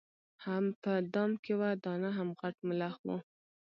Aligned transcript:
هم 0.45 0.65
په 0.81 0.91
دام 1.13 1.31
کي 1.43 1.53
وه 1.59 1.69
دانه 1.83 2.09
هم 2.17 2.29
غټ 2.39 2.55
ملخ 2.67 2.95
وو 3.07 3.17